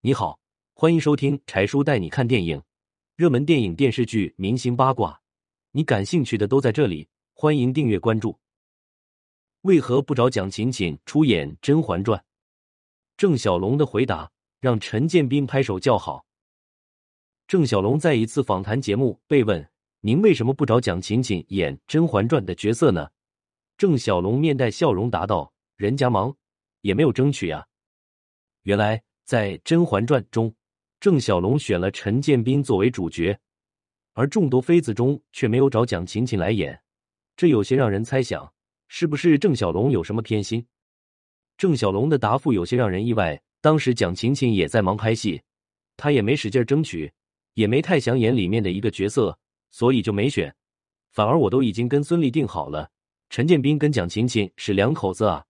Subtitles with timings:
[0.00, 0.38] 你好，
[0.74, 2.62] 欢迎收听柴叔带你看电影，
[3.16, 5.20] 热门电影、电视剧、明星八卦，
[5.72, 7.08] 你感兴趣的都在这里。
[7.34, 8.38] 欢迎订阅关注。
[9.62, 12.16] 为何不找蒋勤勤出演《甄嬛传》？
[13.16, 14.30] 郑晓龙的回答
[14.60, 16.24] 让陈建斌拍手叫好。
[17.48, 19.68] 郑晓龙在一次访谈节目被问
[20.00, 23.08] ：“您为什么不找蒋勤勤演《甄嬛传》的角色呢？”
[23.76, 26.36] 郑晓龙面带笑容答道：“人家忙，
[26.82, 27.66] 也没有争取啊。”
[28.62, 29.02] 原来。
[29.28, 30.50] 在《甄嬛传》中，
[31.00, 33.38] 郑晓龙选了陈建斌作为主角，
[34.14, 36.80] 而众多妃子中却没有找蒋勤勤来演，
[37.36, 38.50] 这有些让人猜想，
[38.88, 40.66] 是不是郑晓龙有什么偏心？
[41.58, 43.38] 郑晓龙的答复有些让人意外。
[43.60, 45.42] 当时蒋勤勤也在忙拍戏，
[45.98, 47.12] 他也没使劲争取，
[47.52, 49.38] 也没太想演里面的一个角色，
[49.70, 50.56] 所以就没选。
[51.12, 52.90] 反而我都已经跟孙俪定好了，
[53.28, 55.44] 陈建斌跟蒋勤勤是两口子啊，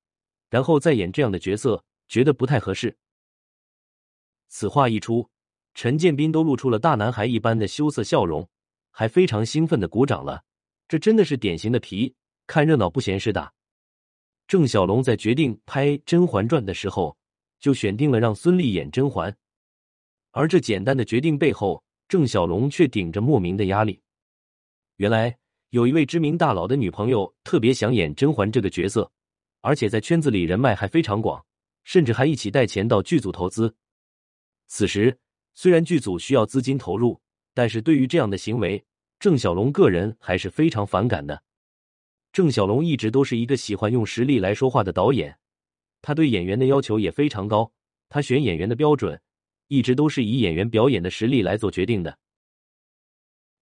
[0.50, 2.97] 然后再演这样的角色，觉得不太合适。
[4.48, 5.29] 此话一出，
[5.75, 8.48] 陈建斌都露出了大男孩一般的羞涩笑容，
[8.91, 10.42] 还非常兴奋的鼓掌了。
[10.89, 12.14] 这真的是典型的皮
[12.47, 13.53] 看热闹不嫌事大。
[14.47, 17.17] 郑晓龙在决定拍《甄嬛传》的时候，
[17.61, 19.37] 就选定了让孙俪演甄嬛，
[20.31, 24.00] 而这简单的决定背后，郑晓龙却顶着莫名的压力。
[24.97, 25.37] 原来
[25.69, 29.12] 有一位知名大佬的女朋友特别想演甄嬛这个角色，
[29.61, 31.44] 而且在圈子里人脉还非常广，
[31.84, 33.77] 甚至还一起带钱到剧组投资。
[34.69, 35.19] 此时，
[35.55, 37.20] 虽然剧组需要资金投入，
[37.55, 38.84] 但是对于这样的行为，
[39.19, 41.42] 郑晓龙个人还是非常反感的。
[42.33, 45.38] 郑晓龙一直都是一个喜欢用实力来说话的导演，
[46.02, 47.72] 他对演员的要求也非常高，
[48.08, 49.20] 他选演员的标准
[49.66, 52.19] 一直都是以演员表演的实力来做决定的。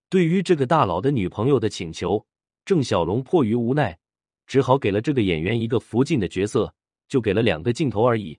[0.08, 2.26] 对于这个大佬的女朋友的请求，
[2.64, 3.98] 郑晓龙迫于无奈，
[4.46, 6.74] 只好给了这个演员一个福晋的角色，
[7.08, 8.38] 就给了两个镜头而已。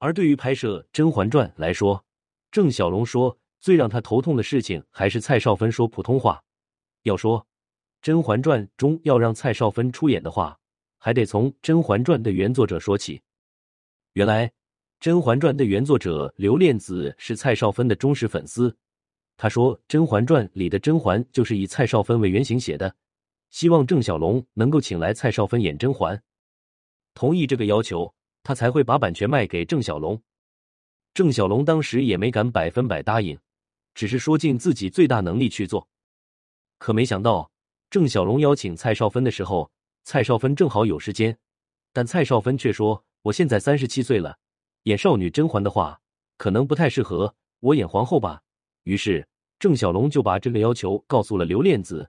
[0.00, 2.02] 而对于拍摄《甄嬛传》来说，
[2.50, 6.42] 郑晓龙说最让他头痛的事情还是蔡少芬说普通话。
[7.02, 7.38] 要说
[8.00, 10.58] 《甄嬛传》中要让蔡少芬出演的话，
[10.96, 13.20] 还得从《甄嬛传》的原作者说起。
[14.14, 14.48] 原来，
[15.00, 18.74] 《甄嬛传》的原作者刘恋子是蔡少芬的忠实粉丝。
[19.36, 22.96] 他说，《甄嬛传》里的甄嬛就是以蔡少芬为原型写的，
[23.50, 26.22] 希望郑晓龙能够请来蔡少芬演甄嬛。
[27.12, 28.14] 同意这个要求。
[28.42, 30.22] 他才会把版权卖给郑晓龙。
[31.12, 33.38] 郑晓龙当时也没敢百分百答应，
[33.94, 35.88] 只是说尽自己最大能力去做。
[36.78, 37.50] 可没想到，
[37.90, 39.70] 郑晓龙邀请蔡少芬的时候，
[40.04, 41.36] 蔡少芬正好有时间，
[41.92, 44.38] 但蔡少芬却说：“我现在三十七岁了，
[44.84, 46.00] 演少女甄嬛的话，
[46.38, 48.40] 可能不太适合我演皇后吧。”
[48.84, 49.28] 于是
[49.58, 52.08] 郑晓龙就把这个要求告诉了刘恋子，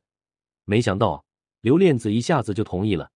[0.64, 1.26] 没想到
[1.62, 3.12] 刘恋子一下子就同意了。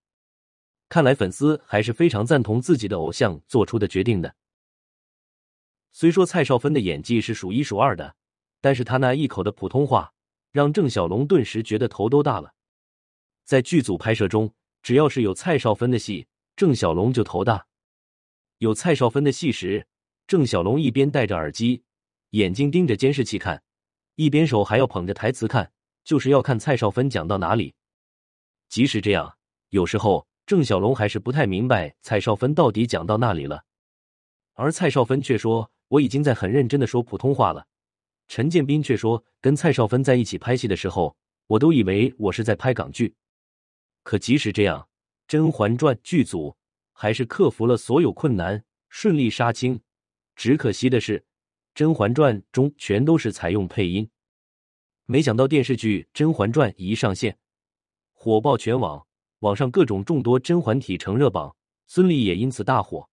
[0.96, 4.34] 看来粉丝还是非常赞同自己的偶像做出的决定的。
[5.92, 8.16] 虽说蔡少芬的演技是数一数二的，
[8.62, 10.14] 但是她那一口的普通话
[10.54, 12.54] 让郑晓龙顿时觉得头都大了。
[13.44, 17.68] 在剧组拍摄中，只要是有蔡少芬的戏，郑晓龙就头大。
[18.60, 19.86] 有蔡少芬的戏时，
[20.26, 21.84] 郑晓龙一边戴着耳机，
[22.30, 23.62] 眼睛盯着监视器看，
[24.16, 25.74] 一边手还要捧着台词看，
[26.06, 27.76] 就是要看蔡少芬讲到哪里。
[28.70, 29.38] 即使这样，
[29.72, 30.26] 有时候。
[30.46, 33.66] 郑晓龙还是不太明白蔡少芬到底讲到那里了，
[34.54, 37.66] 而蔡少芬却说：“我已经在很认真的说普通话了。”
[38.28, 41.18] 陈建斌却说：“跟蔡少芬在一起拍戏的时候，
[41.48, 43.16] 我都以为我是在拍港剧。”
[44.04, 44.82] 可即使这样，
[45.28, 46.56] 《甄嬛传》剧组
[46.94, 49.82] 还是克服了所有困难，顺利杀青。
[50.36, 51.20] 只可惜的是，
[51.74, 54.08] 《甄嬛传》中全都是采用配音。
[55.06, 57.40] 没想到电视剧《甄嬛传》一上线，
[58.14, 59.08] 火爆全网。
[59.40, 61.56] 网上各种众多甄嬛体成热榜，
[61.88, 63.10] 孙俪也因此大火。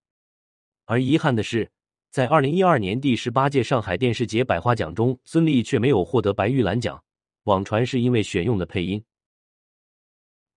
[0.85, 1.71] 而遗憾的是，
[2.11, 7.03] 在二零一二年第十八届上海电视节百花奖中，孙俪却没有获得白玉兰奖，
[7.45, 9.03] 网传是因为选用的配音。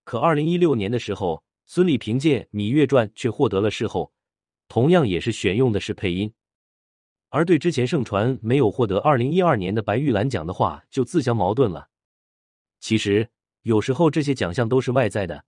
[0.04, 4.12] 可二零一六年的时候，孙俪凭借《芈月传》却获得了视后，
[4.68, 6.32] 同样也是选用的是配音。
[7.28, 11.88] 而对之前盛传没有获得二零一二年的白玉兰奖的话，就自相矛盾了。
[12.78, 13.28] 其实
[13.62, 15.44] 有时候这些奖项都是外在的。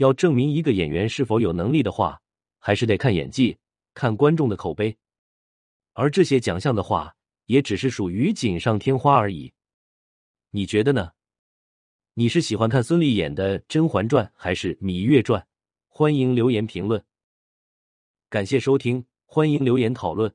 [0.00, 2.22] 要证明一个演员是否有能力的话，
[2.58, 3.58] 还是得看演技，
[3.92, 4.96] 看观众的口碑。
[5.92, 7.14] 而这些奖项的话，
[7.44, 9.52] 也只是属于锦上添花而已。
[10.52, 11.12] 你觉得呢？
[12.14, 15.38] 你是喜欢看孙俪演的《甄嬛传》还是《芈月传》？
[15.88, 17.04] 欢迎留言评论。
[18.30, 20.34] 感谢收听，欢迎留言讨论。